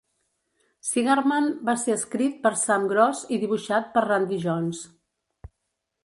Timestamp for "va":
1.67-1.75